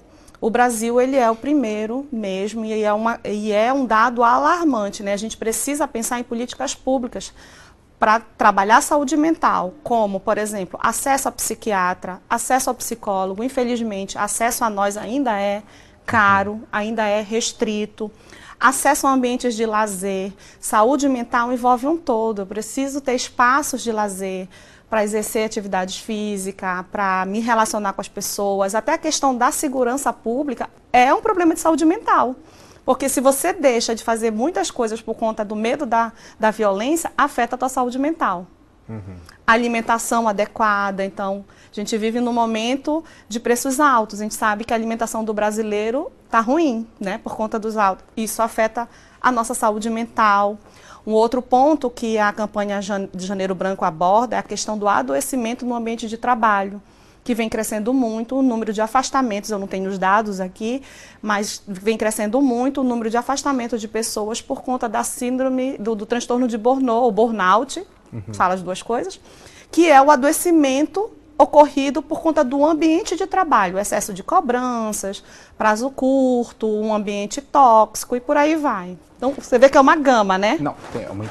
o 0.46 0.50
Brasil 0.52 1.02
ele 1.02 1.16
é 1.16 1.28
o 1.28 1.36
primeiro 1.36 2.08
mesmo 2.12 2.64
e 2.64 2.84
é, 2.84 2.94
uma, 2.94 3.20
e 3.26 3.52
é 3.52 3.74
um 3.74 3.84
dado 3.84 4.24
alarmante, 4.24 5.02
né? 5.02 5.12
A 5.12 5.18
gente 5.18 5.36
precisa 5.36 5.88
pensar 5.88 6.20
em 6.20 6.24
políticas 6.24 6.76
públicas 6.76 7.34
para 7.98 8.20
trabalhar 8.20 8.80
saúde 8.82 9.18
mental, 9.18 9.74
como, 9.82 10.20
por 10.20 10.38
exemplo, 10.38 10.80
acesso 10.84 11.28
a 11.28 11.32
psiquiatra, 11.32 12.22
acesso 12.30 12.70
ao 12.70 12.76
psicólogo. 12.76 13.44
Infelizmente, 13.44 14.20
acesso 14.20 14.64
a 14.64 14.70
nós 14.70 14.98
ainda 14.98 15.36
é 15.36 15.64
caro, 16.06 16.62
ainda 16.72 17.08
é 17.08 17.24
restrito. 17.24 18.12
Acesso 18.60 19.08
a 19.08 19.14
ambientes 19.14 19.56
de 19.56 19.66
lazer, 19.66 20.32
saúde 20.60 21.10
mental 21.10 21.52
envolve 21.52 21.88
um 21.88 21.98
todo. 21.98 22.44
Eu 22.44 22.46
preciso 22.46 23.02
ter 23.02 23.16
espaços 23.16 23.82
de 23.82 23.92
lazer 23.92 24.48
para 24.90 25.04
exercer 25.04 25.46
atividades 25.46 25.98
físicas, 25.98 26.86
para 26.92 27.26
me 27.26 27.40
relacionar 27.40 27.94
com 27.94 28.02
as 28.02 28.08
pessoas. 28.08 28.76
Até 28.76 28.94
a 28.94 28.98
questão 28.98 29.36
da 29.36 29.52
segurança 29.52 30.14
pública 30.14 30.70
é 30.94 31.14
um 31.14 31.22
problema 31.22 31.54
de 31.54 31.60
saúde 31.60 31.86
mental. 31.86 32.36
Porque 32.86 33.10
se 33.10 33.20
você 33.20 33.52
deixa 33.52 33.96
de 33.96 34.04
fazer 34.04 34.32
muitas 34.32 34.70
coisas 34.70 35.02
por 35.02 35.16
conta 35.16 35.44
do 35.44 35.56
medo 35.56 35.86
da, 35.86 36.14
da 36.40 36.52
violência, 36.52 37.12
afeta 37.18 37.56
a 37.56 37.58
tua 37.58 37.70
saúde 37.70 37.98
mental. 37.98 38.46
Uhum. 38.88 39.16
Alimentação 39.48 40.28
adequada. 40.28 41.04
Então, 41.04 41.44
a 41.72 41.76
gente 41.76 41.98
vive 41.98 42.20
num 42.20 42.32
momento 42.32 43.04
de 43.28 43.40
preços 43.40 43.80
altos. 43.80 44.20
A 44.20 44.24
gente 44.24 44.36
sabe 44.36 44.64
que 44.64 44.72
a 44.72 44.76
alimentação 44.76 45.24
do 45.24 45.34
brasileiro 45.34 46.12
está 46.26 46.40
ruim, 46.40 46.88
né? 47.00 47.18
Por 47.18 47.36
conta 47.36 47.58
dos 47.58 47.76
altos. 47.76 48.06
Isso 48.16 48.42
afeta 48.44 48.88
a 49.20 49.32
nossa 49.32 49.56
saúde 49.56 49.90
mental. 49.90 50.60
Um 51.06 51.14
outro 51.14 51.42
ponto 51.42 51.90
que 51.90 52.18
a 52.18 52.34
campanha 52.34 52.80
de 53.14 53.26
Janeiro 53.26 53.54
Branco 53.54 53.86
aborda 53.86 54.36
é 54.36 54.40
a 54.40 54.44
questão 54.44 54.78
do 54.78 54.88
adoecimento 54.88 55.66
no 55.66 55.76
ambiente 55.76 56.08
de 56.08 56.18
trabalho 56.18 56.82
que 57.26 57.34
vem 57.34 57.50
crescendo 57.50 57.92
muito 57.92 58.38
o 58.38 58.44
número 58.44 58.72
de 58.72 58.80
afastamentos, 58.80 59.50
eu 59.50 59.58
não 59.58 59.66
tenho 59.66 59.90
os 59.90 59.98
dados 59.98 60.40
aqui, 60.40 60.84
mas 61.24 61.60
vem 61.68 61.98
crescendo 61.98 62.40
muito 62.40 62.82
o 62.82 62.84
número 62.84 63.10
de 63.10 63.18
afastamento 63.18 63.80
de 63.80 63.88
pessoas 63.88 64.44
por 64.44 64.62
conta 64.62 64.88
da 64.88 65.04
síndrome 65.04 65.76
do, 65.80 65.96
do 65.96 66.06
transtorno 66.06 66.48
de 66.48 66.56
burnout, 66.56 67.04
ou 67.04 67.12
burnout, 67.12 67.84
uhum. 68.14 68.32
fala 68.32 68.54
as 68.54 68.62
duas 68.62 68.84
coisas, 68.84 69.20
que 69.72 69.90
é 69.90 70.00
o 70.00 70.12
adoecimento 70.12 71.10
ocorrido 71.38 72.02
por 72.02 72.22
conta 72.22 72.44
do 72.44 72.66
ambiente 72.66 73.16
de 73.16 73.28
trabalho, 73.28 73.78
excesso 73.78 74.14
de 74.14 74.24
cobranças, 74.24 75.24
prazo 75.58 75.90
curto, 75.90 76.68
um 76.68 76.94
ambiente 76.94 77.42
tóxico 77.42 78.16
e 78.16 78.20
por 78.20 78.38
aí 78.38 78.56
vai. 78.56 78.98
Então 79.18 79.32
você 79.32 79.58
vê 79.58 79.70
que 79.70 79.78
é 79.78 79.82
uma 79.82 79.96
gama, 79.96 80.38
né? 80.38 80.58
Não, 80.60 80.76
tem 80.92 81.08
uma 81.10 81.26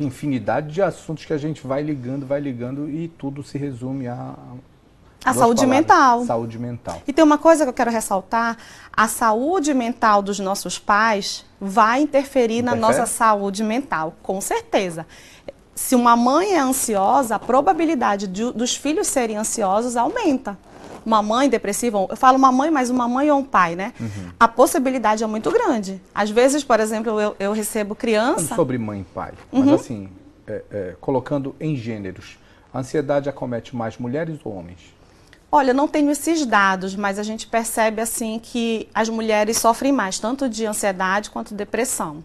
infinidade 0.00 0.72
de 0.72 0.82
assuntos 0.82 1.24
que 1.24 1.32
a 1.32 1.38
gente 1.38 1.66
vai 1.66 1.82
ligando, 1.82 2.26
vai 2.26 2.40
ligando 2.40 2.88
e 2.88 3.08
tudo 3.08 3.42
se 3.42 3.56
resume 3.58 4.08
a 4.08 4.34
a 5.24 5.34
saúde 5.34 5.62
palavras, 5.62 5.68
mental. 5.68 6.24
Saúde 6.24 6.58
mental. 6.58 7.02
E 7.06 7.12
tem 7.12 7.24
uma 7.24 7.38
coisa 7.38 7.64
que 7.64 7.70
eu 7.70 7.74
quero 7.74 7.90
ressaltar: 7.90 8.56
a 8.96 9.08
saúde 9.08 9.74
mental 9.74 10.22
dos 10.22 10.38
nossos 10.38 10.78
pais 10.78 11.44
vai 11.60 12.00
interferir 12.00 12.58
Interfere? 12.58 12.80
na 12.80 12.86
nossa 12.88 13.06
saúde 13.06 13.64
mental, 13.64 14.14
com 14.22 14.40
certeza. 14.40 15.06
Se 15.78 15.94
uma 15.94 16.16
mãe 16.16 16.54
é 16.54 16.58
ansiosa, 16.58 17.36
a 17.36 17.38
probabilidade 17.38 18.26
de, 18.26 18.52
dos 18.52 18.74
filhos 18.74 19.06
serem 19.06 19.36
ansiosos 19.36 19.96
aumenta. 19.96 20.58
Uma 21.06 21.22
mãe 21.22 21.48
depressiva, 21.48 22.04
eu 22.10 22.16
falo 22.16 22.36
uma 22.36 22.50
mãe, 22.50 22.68
mas 22.68 22.90
uma 22.90 23.06
mãe 23.06 23.30
ou 23.30 23.38
um 23.38 23.44
pai, 23.44 23.76
né? 23.76 23.94
Uhum. 23.98 24.32
A 24.40 24.48
possibilidade 24.48 25.22
é 25.22 25.26
muito 25.26 25.50
grande. 25.52 26.02
Às 26.12 26.30
vezes, 26.30 26.64
por 26.64 26.80
exemplo, 26.80 27.18
eu, 27.20 27.36
eu 27.38 27.52
recebo 27.52 27.94
criança. 27.94 28.56
sobre 28.56 28.76
mãe 28.76 29.02
e 29.02 29.04
pai, 29.04 29.32
uhum. 29.52 29.60
mas 29.60 29.80
assim, 29.80 30.08
é, 30.48 30.62
é, 30.70 30.96
colocando 31.00 31.54
em 31.60 31.76
gêneros, 31.76 32.38
a 32.74 32.80
ansiedade 32.80 33.28
acomete 33.28 33.74
mais 33.74 33.96
mulheres 33.98 34.40
ou 34.44 34.52
homens? 34.52 34.80
Olha, 35.50 35.72
não 35.72 35.86
tenho 35.86 36.10
esses 36.10 36.44
dados, 36.44 36.96
mas 36.96 37.20
a 37.20 37.22
gente 37.22 37.46
percebe 37.46 38.02
assim 38.02 38.40
que 38.42 38.88
as 38.92 39.08
mulheres 39.08 39.56
sofrem 39.58 39.92
mais, 39.92 40.18
tanto 40.18 40.48
de 40.48 40.66
ansiedade 40.66 41.30
quanto 41.30 41.54
depressão. 41.54 42.22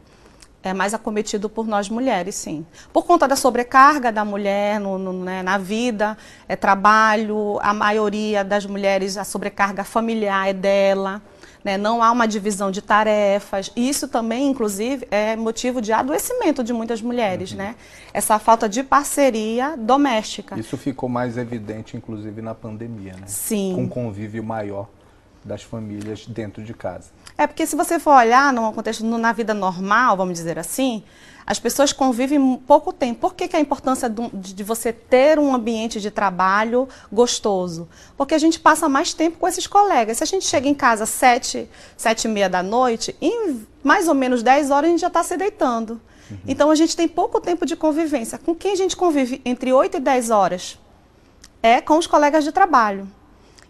É 0.63 0.74
mais 0.74 0.93
acometido 0.93 1.50
por 1.50 1.67
nós 1.67 1.89
mulheres, 1.89 2.36
sim. 2.36 2.65
Por 2.91 3.05
conta 3.05 3.27
da 3.27 3.36
sobrecarga 3.36 4.12
da 4.12 4.24
mulher 4.24 4.79
no, 4.79 4.98
no, 4.98 5.12
né, 5.12 5.43
na 5.43 5.58
vida, 5.58 6.17
é 6.48 6.55
trabalho, 6.55 7.60
a 7.62 7.74
maioria 7.74 8.43
das 8.43 8.65
mulheres, 8.65 9.17
a 9.17 9.24
sobrecarga 9.24 9.84
familiar 9.84 10.48
é 10.48 10.53
dela 10.53 11.22
né? 11.63 11.77
não 11.77 12.03
há 12.03 12.12
uma 12.12 12.27
divisão 12.27 12.70
de 12.70 12.82
tarefas. 12.82 13.72
Isso 13.75 14.08
também, 14.08 14.50
inclusive, 14.50 15.08
é 15.10 15.36
motivo 15.36 15.82
de 15.82 15.93
adoecimento 15.93 16.63
de 16.63 16.74
muitas 16.74 17.01
mulheres, 17.01 17.51
uhum. 17.51 17.58
né? 17.58 17.75
Essa 18.13 18.38
falta 18.38 18.67
de 18.67 18.84
parceria 18.84 19.75
doméstica. 19.77 20.60
Isso 20.60 20.77
ficou 20.77 21.08
mais 21.08 21.38
evidente, 21.38 21.96
inclusive, 21.96 22.41
na 22.41 22.53
pandemia, 22.53 23.13
né? 23.13 23.27
Sim. 23.27 23.74
Com 23.75 23.88
convívio 23.88 24.43
maior 24.43 24.89
das 25.43 25.63
famílias 25.63 26.25
dentro 26.25 26.63
de 26.63 26.74
casa. 26.74 27.12
É 27.38 27.48
porque 27.48 27.66
se 27.66 27.75
você 27.75 28.00
for 28.00 28.12
olhar 28.12 28.54
no 28.54 28.72
contexto 28.74 29.04
na 29.04 29.32
vida 29.32 29.54
normal, 29.54 30.16
vamos 30.16 30.36
dizer 30.38 30.60
assim, 30.60 31.04
as 31.46 31.60
pessoas 31.60 31.92
convivem 31.92 32.58
pouco 32.58 32.94
tempo. 32.94 33.22
Por 33.22 33.34
que, 33.34 33.48
que 33.48 33.56
a 33.56 33.60
importância 33.60 34.10
de 34.10 34.63
você 34.63 34.94
ter 34.94 35.38
um 35.38 35.54
ambiente 35.54 36.00
de 36.00 36.10
trabalho 36.10 36.88
gostoso? 37.12 37.88
Porque 38.16 38.34
a 38.34 38.38
gente 38.38 38.60
passa 38.60 38.88
mais 38.88 39.13
tempo 39.13 39.38
com 39.40 39.48
esses 39.48 39.68
colegas. 39.68 40.18
Se 40.18 40.24
a 40.24 40.28
gente 40.28 40.46
chega 40.46 40.68
em 40.68 40.74
casa 40.74 41.04
às 41.04 41.10
sete, 41.10 41.70
sete 41.98 42.25
e 42.25 42.28
meia 42.30 42.50
da 42.50 42.63
noite, 42.63 43.16
em 43.22 43.66
mais 43.84 44.08
ou 44.08 44.13
menos 44.13 44.42
dez 44.42 44.72
horas 44.72 44.88
a 44.88 44.92
gente 44.92 45.02
já 45.02 45.08
está 45.08 45.24
se 45.24 45.36
deitando. 45.36 46.00
Uhum. 46.32 46.38
Então 46.48 46.72
a 46.72 46.75
gente 46.75 46.96
tem 46.96 47.08
pouco 47.08 47.42
tempo 47.42 47.66
de 47.66 47.75
convivência. 47.75 48.38
Com 48.38 48.56
quem 48.56 48.72
a 48.72 48.78
gente 48.78 48.96
convive 48.96 49.42
entre 49.44 49.74
oito 49.74 49.98
e 49.98 50.00
dez 50.00 50.30
horas? 50.30 50.80
É 51.62 51.82
com 51.82 51.98
os 51.98 52.08
colegas 52.08 52.44
de 52.44 52.52
trabalho. 52.52 53.08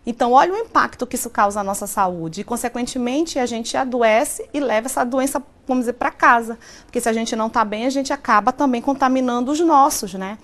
Então, 0.05 0.33
olha 0.33 0.53
o 0.53 0.57
impacto 0.57 1.07
que 1.07 1.15
isso 1.15 1.29
causa 1.29 1.60
na 1.60 1.63
nossa 1.63 1.88
saúde. 1.88 2.41
E, 2.41 2.43
consequentemente, 2.43 3.39
a 3.39 3.45
gente 3.45 3.77
adoece 3.77 4.48
e 4.53 4.60
leva 4.60 4.88
essa 4.88 5.03
doença, 5.05 5.41
vamos 5.65 5.83
dizer, 5.83 5.93
para 5.93 6.12
casa. 6.12 6.57
Porque 6.86 7.00
se 7.00 7.07
a 7.07 7.13
gente 7.13 7.36
não 7.36 7.48
está 7.48 7.63
bem, 7.63 7.86
a 7.86 7.89
gente 7.89 8.12
acaba 8.12 8.51
também 8.51 8.81
contaminando 8.81 9.51
os 9.51 9.60
nossos, 9.62 10.13
né? 10.13 10.38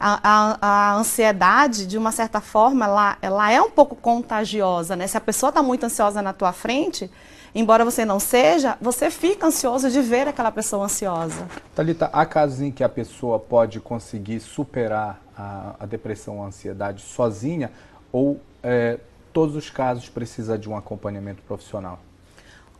A, 0.00 0.18
a, 0.22 0.58
a, 0.60 0.94
ansiedade, 0.96 1.86
de 1.86 1.96
uma 1.96 2.10
certa 2.10 2.40
forma, 2.40 2.86
ela, 2.86 3.18
ela 3.22 3.52
é 3.52 3.60
um 3.60 3.70
pouco 3.70 3.94
contagiosa, 3.94 4.96
né? 4.96 5.06
Se 5.06 5.16
a 5.16 5.20
pessoa 5.20 5.50
está 5.50 5.62
muito 5.62 5.84
ansiosa 5.84 6.20
na 6.20 6.32
tua 6.32 6.52
frente, 6.52 7.08
embora 7.54 7.84
você 7.84 8.04
não 8.04 8.18
seja, 8.18 8.76
você 8.80 9.10
fica 9.10 9.46
ansioso 9.46 9.90
de 9.90 10.00
ver 10.00 10.26
aquela 10.26 10.50
pessoa 10.50 10.86
ansiosa. 10.86 11.46
Thalita, 11.74 12.10
há 12.12 12.26
casos 12.26 12.60
em 12.60 12.72
que 12.72 12.82
a 12.82 12.88
pessoa 12.88 13.38
pode 13.38 13.78
conseguir 13.78 14.40
superar 14.40 15.20
a, 15.36 15.74
a 15.78 15.86
depressão, 15.86 16.42
a 16.42 16.46
ansiedade 16.46 17.02
sozinha, 17.02 17.70
ou 18.10 18.40
é, 18.62 18.98
todos 19.32 19.56
os 19.56 19.70
casos 19.70 20.08
precisa 20.08 20.58
de 20.58 20.68
um 20.68 20.76
acompanhamento 20.76 21.42
profissional? 21.42 21.98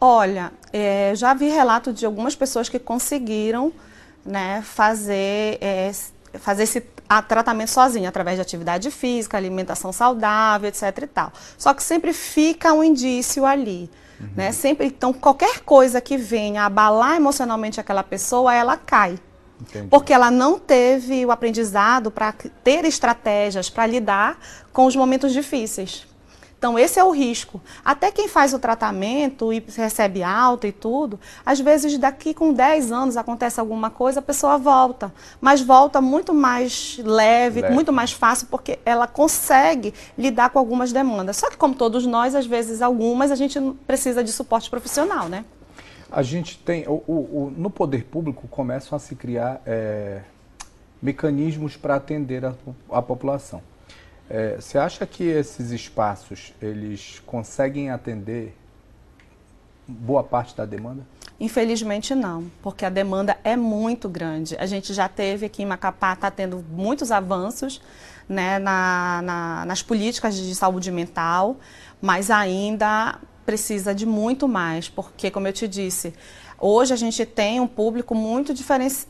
Olha, 0.00 0.52
é, 0.72 1.12
já 1.14 1.32
vi 1.32 1.48
relato 1.48 1.92
de 1.92 2.04
algumas 2.04 2.34
pessoas 2.34 2.68
que 2.68 2.78
conseguiram 2.78 3.72
né, 4.24 4.62
fazer, 4.62 5.58
é, 5.60 5.92
fazer 6.34 6.64
esse 6.64 6.80
tratamento 7.28 7.68
sozinho, 7.68 8.08
através 8.08 8.36
de 8.36 8.42
atividade 8.42 8.90
física, 8.90 9.36
alimentação 9.36 9.92
saudável, 9.92 10.68
etc. 10.68 10.82
e 11.02 11.06
tal. 11.06 11.32
Só 11.58 11.74
que 11.74 11.82
sempre 11.82 12.12
fica 12.12 12.72
um 12.72 12.82
indício 12.82 13.44
ali. 13.44 13.90
Uhum. 14.18 14.28
Né? 14.36 14.52
Sempre, 14.52 14.86
então, 14.86 15.12
qualquer 15.12 15.60
coisa 15.60 16.00
que 16.00 16.16
venha 16.16 16.64
abalar 16.64 17.16
emocionalmente 17.16 17.80
aquela 17.80 18.02
pessoa, 18.02 18.54
ela 18.54 18.76
cai. 18.76 19.18
Entendi. 19.62 19.88
Porque 19.88 20.12
ela 20.12 20.30
não 20.30 20.58
teve 20.58 21.24
o 21.24 21.30
aprendizado 21.30 22.10
para 22.10 22.32
ter 22.64 22.84
estratégias 22.84 23.70
para 23.70 23.86
lidar 23.86 24.38
com 24.72 24.86
os 24.86 24.96
momentos 24.96 25.32
difíceis. 25.32 26.06
Então, 26.62 26.78
esse 26.78 26.96
é 26.96 27.02
o 27.02 27.10
risco. 27.10 27.60
Até 27.84 28.12
quem 28.12 28.28
faz 28.28 28.54
o 28.54 28.58
tratamento 28.58 29.52
e 29.52 29.60
recebe 29.76 30.22
alta 30.22 30.68
e 30.68 30.70
tudo, 30.70 31.18
às 31.44 31.58
vezes 31.58 31.98
daqui 31.98 32.32
com 32.32 32.52
10 32.52 32.92
anos 32.92 33.16
acontece 33.16 33.58
alguma 33.58 33.90
coisa, 33.90 34.20
a 34.20 34.22
pessoa 34.22 34.56
volta. 34.58 35.12
Mas 35.40 35.60
volta 35.60 36.00
muito 36.00 36.32
mais 36.32 37.00
leve, 37.02 37.62
leve, 37.62 37.74
muito 37.74 37.92
mais 37.92 38.12
fácil, 38.12 38.46
porque 38.48 38.78
ela 38.86 39.08
consegue 39.08 39.92
lidar 40.16 40.50
com 40.50 40.58
algumas 40.60 40.92
demandas. 40.92 41.36
Só 41.36 41.50
que, 41.50 41.56
como 41.56 41.74
todos 41.74 42.06
nós, 42.06 42.32
às 42.32 42.46
vezes 42.46 42.80
algumas, 42.80 43.32
a 43.32 43.34
gente 43.34 43.60
precisa 43.84 44.22
de 44.22 44.30
suporte 44.30 44.70
profissional, 44.70 45.28
né? 45.28 45.44
A 46.12 46.22
gente 46.22 46.58
tem, 46.58 46.86
o, 46.86 47.02
o, 47.06 47.52
no 47.56 47.70
poder 47.70 48.04
público 48.04 48.46
começam 48.46 48.94
a 48.94 48.98
se 48.98 49.16
criar 49.16 49.62
é, 49.64 50.20
mecanismos 51.00 51.74
para 51.74 51.96
atender 51.96 52.44
a, 52.44 52.54
a 52.90 53.00
população. 53.00 53.62
É, 54.28 54.56
você 54.56 54.76
acha 54.76 55.06
que 55.06 55.24
esses 55.24 55.70
espaços 55.70 56.52
eles 56.60 57.22
conseguem 57.24 57.90
atender 57.90 58.54
boa 59.88 60.22
parte 60.22 60.54
da 60.54 60.66
demanda? 60.66 61.02
Infelizmente 61.40 62.14
não, 62.14 62.44
porque 62.62 62.84
a 62.84 62.90
demanda 62.90 63.38
é 63.42 63.56
muito 63.56 64.06
grande. 64.06 64.54
A 64.58 64.66
gente 64.66 64.92
já 64.92 65.08
teve 65.08 65.46
aqui 65.46 65.62
em 65.62 65.66
Macapá, 65.66 66.12
está 66.12 66.30
tendo 66.30 66.64
muitos 66.70 67.10
avanços 67.10 67.80
né, 68.28 68.58
na, 68.58 69.22
na, 69.24 69.64
nas 69.64 69.82
políticas 69.82 70.36
de 70.36 70.54
saúde 70.54 70.90
mental, 70.92 71.56
mas 72.00 72.30
ainda 72.30 73.18
precisa 73.44 73.94
de 73.94 74.06
muito 74.06 74.46
mais, 74.48 74.88
porque, 74.88 75.30
como 75.30 75.46
eu 75.46 75.52
te 75.52 75.66
disse, 75.66 76.14
hoje 76.58 76.94
a 76.94 76.96
gente 76.96 77.26
tem 77.26 77.58
um 77.58 77.66
público 77.66 78.14
muito, 78.14 78.54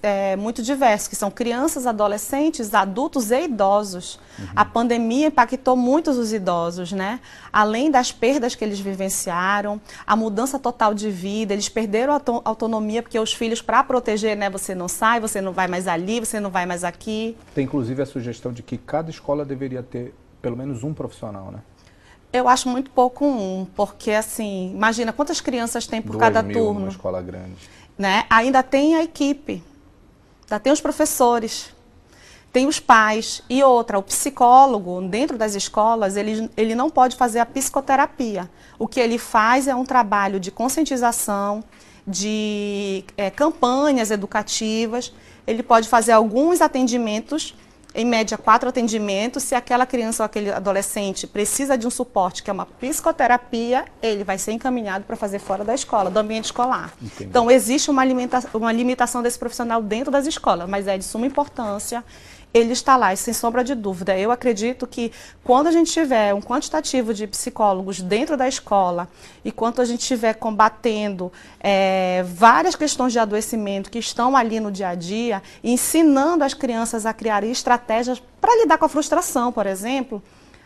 é, 0.03 0.35
muito 0.37 0.63
diverso, 0.63 1.11
que 1.11 1.15
são 1.15 1.31
crianças, 1.31 1.87
adolescentes, 1.87 2.73
adultos 2.73 3.31
e 3.31 3.45
idosos. 3.45 4.19
Uhum. 4.39 4.47
A 4.57 4.65
pandemia 4.65 5.27
impactou 5.27 5.77
muito 5.77 6.11
os 6.11 6.33
idosos, 6.33 6.93
né? 6.93 7.21
Além 7.53 7.91
das 7.91 8.11
perdas 8.11 8.55
que 8.55 8.65
eles 8.65 8.81
vivenciaram, 8.81 9.79
a 10.07 10.17
mudança 10.17 10.59
total 10.59 10.95
de 10.95 11.11
vida, 11.11 11.53
eles 11.53 11.69
perderam 11.69 12.15
a 12.15 12.23
autonomia, 12.45 13.03
porque 13.03 13.19
os 13.19 13.35
filhos, 13.35 13.61
para 13.61 13.85
proteger, 13.85 14.35
né? 14.35 14.49
Você 14.49 14.75
não 14.75 14.89
sai, 14.89 15.21
você 15.21 15.43
não 15.43 15.53
vai 15.53 15.69
mais 15.69 15.87
ali, 15.87 16.21
você 16.21 16.41
não 16.41 16.51
vai 16.51 16.65
mais 16.65 16.85
aqui. 16.85 17.37
Tem 17.55 17.65
inclusive 17.65 18.01
a 18.01 18.07
sugestão 18.07 18.51
de 18.51 18.63
que 18.63 18.79
cada 18.79 19.11
escola 19.11 19.45
deveria 19.45 19.83
ter 19.83 20.15
pelo 20.41 20.57
menos 20.57 20.83
um 20.83 20.93
profissional, 20.93 21.53
né? 21.53 21.61
Eu 22.33 22.49
acho 22.49 22.69
muito 22.69 22.91
pouco 22.91 23.27
um, 23.27 23.67
porque 23.77 24.11
assim, 24.11 24.73
imagina 24.75 25.13
quantas 25.13 25.41
crianças 25.41 25.87
tem 25.87 26.01
por 26.01 26.13
Duas 26.13 26.21
cada 26.21 26.43
mil 26.43 26.57
turno. 26.57 26.81
Uma 26.81 26.89
escola 26.89 27.21
grande. 27.21 27.69
Né? 27.99 28.25
Ainda 28.31 28.63
tem 28.63 28.97
a 28.97 29.03
equipe, 29.03 29.63
ainda 30.45 30.59
tem 30.59 30.73
os 30.73 30.81
professores, 30.81 31.75
tem 32.53 32.67
os 32.67 32.79
pais 32.79 33.43
e 33.49 33.63
outra, 33.63 33.99
o 33.99 34.03
psicólogo 34.03 35.01
dentro 35.03 35.39
das 35.39 35.55
escolas, 35.55 36.17
ele, 36.17 36.51
ele 36.57 36.75
não 36.75 36.91
pode 36.91 37.17
fazer 37.17 37.39
a 37.39 37.47
psicoterapia. 37.47 38.51
O 38.79 38.89
que 38.89 39.01
ele 39.01 39.19
faz 39.19 39.69
é 39.69 39.75
um 39.75 39.85
trabalho 39.85 40.41
de 40.41 40.51
conscientização, 40.51 41.63
de 42.07 43.05
é, 43.17 43.31
campanhas 43.31 44.11
educativas. 44.11 45.13
Ele 45.47 45.63
pode 45.63 45.89
fazer 45.89 46.13
alguns 46.13 46.61
atendimentos 46.61 47.55
em 47.95 48.05
média, 48.05 48.39
quatro 48.39 48.69
atendimentos. 48.69 49.43
Se 49.43 49.55
aquela 49.55 49.87
criança 49.87 50.23
ou 50.23 50.27
aquele 50.27 50.51
adolescente 50.51 51.27
precisa 51.27 51.77
de 51.77 51.87
um 51.87 51.91
suporte, 51.91 52.43
que 52.43 52.51
é 52.51 52.53
uma 52.53 52.67
psicoterapia, 52.67 53.85
ele 54.03 54.25
vai 54.25 54.39
ser 54.39 54.53
encaminhado 54.53 55.05
para 55.05 55.17
fazer 55.17 55.39
fora 55.39 55.65
da 55.65 55.75
escola, 55.75 56.11
do 56.11 56.19
ambiente 56.19 56.47
escolar. 56.47 56.93
Entendi. 57.01 57.25
Então, 57.31 57.51
existe 57.51 57.91
uma, 57.91 58.03
uma 58.55 58.73
limitação 58.73 59.23
desse 59.23 59.39
profissional 59.39 59.83
dentro 59.83 60.11
das 60.11 60.27
escolas, 60.27 60.69
mas 60.69 60.87
é 60.87 60.97
de 60.97 61.05
suma 61.05 61.27
importância 61.27 62.05
ele 62.55 62.73
está 62.73 62.97
lá, 62.97 63.13
e 63.13 63.17
sem 63.17 63.33
sombra 63.33 63.65
de 63.65 63.75
dúvida. 63.75 64.17
Eu 64.17 64.31
acredito 64.31 64.87
que 64.87 65.11
quando 65.43 65.69
a 65.69 65.73
gente 65.73 65.91
tiver 65.91 66.35
um 66.35 66.41
quantitativo 66.41 67.15
de 67.15 67.27
psicólogos 67.27 68.01
dentro 68.01 68.37
da 68.37 68.47
escola 68.47 69.09
e 69.45 69.51
quando 69.51 69.81
a 69.81 69.85
gente 69.85 70.01
estiver 70.01 70.35
combatendo 70.35 71.33
é, 71.61 72.23
várias 72.27 72.75
questões 72.75 73.13
de 73.13 73.19
adoecimento 73.19 73.91
que 73.91 73.99
estão 73.99 74.37
ali 74.37 74.61
no 74.61 74.71
dia 74.71 74.89
a 74.89 74.95
dia, 74.95 75.43
ensinando 75.65 76.45
as 76.45 76.55
crianças 76.55 77.07
a 77.07 77.13
criar 77.13 77.43
estratégias 77.45 78.23
para 78.41 78.55
lidar 78.61 78.77
com 78.77 78.85
a 78.85 78.89
frustração, 78.89 79.53
por 79.53 79.67
exemplo, 79.67 80.23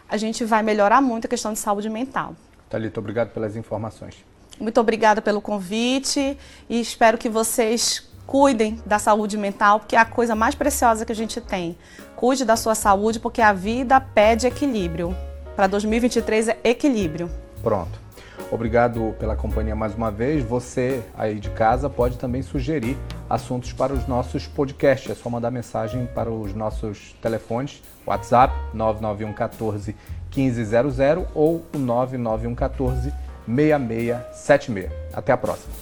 a 0.08 0.16
gente 0.16 0.44
vai 0.44 0.62
melhorar 0.62 1.00
muito 1.00 1.26
a 1.26 1.28
questão 1.28 1.52
de 1.52 1.58
saúde 1.58 1.88
mental. 1.88 2.34
Thalita, 2.68 2.98
obrigado 2.98 3.30
pelas 3.30 3.54
informações. 3.54 4.16
Muito 4.58 4.80
obrigada 4.80 5.20
pelo 5.20 5.40
convite 5.40 6.36
e 6.68 6.80
espero 6.80 7.18
que 7.18 7.28
vocês 7.28 8.08
cuidem 8.26 8.80
da 8.84 8.98
saúde 8.98 9.38
mental, 9.38 9.80
porque 9.80 9.96
é 9.96 9.98
a 9.98 10.04
coisa 10.04 10.34
mais 10.34 10.54
preciosa 10.54 11.04
que 11.04 11.12
a 11.12 11.16
gente 11.16 11.40
tem. 11.40 11.76
Cuide 12.16 12.44
da 12.44 12.56
sua 12.56 12.74
saúde, 12.74 13.20
porque 13.20 13.40
a 13.40 13.52
vida 13.52 14.00
pede 14.00 14.46
equilíbrio. 14.46 15.14
Para 15.54 15.66
2023 15.66 16.48
é 16.48 16.58
equilíbrio. 16.64 17.30
Pronto. 17.62 18.06
Obrigado 18.50 19.14
pela 19.18 19.34
companhia 19.34 19.74
mais 19.74 19.94
uma 19.94 20.10
vez. 20.10 20.44
Você 20.44 21.02
aí 21.16 21.40
de 21.40 21.50
casa 21.50 21.88
pode 21.88 22.18
também 22.18 22.42
sugerir 22.42 22.96
assuntos 23.28 23.72
para 23.72 23.92
os 23.92 24.06
nossos 24.06 24.46
podcasts. 24.46 25.10
É 25.10 25.14
só 25.14 25.28
mandar 25.30 25.50
mensagem 25.50 26.06
para 26.14 26.30
os 26.30 26.54
nossos 26.54 27.14
telefones, 27.20 27.82
WhatsApp 28.06 28.54
99114 28.74 29.96
1500 30.34 30.98
ou 31.34 31.64
o 31.74 31.78
99114 31.78 33.12
6676. 33.46 34.90
Até 35.12 35.32
a 35.32 35.36
próxima. 35.36 35.72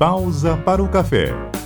Pausa 0.00 0.56
para 0.56 0.82
o 0.82 0.88
café. 0.88 1.59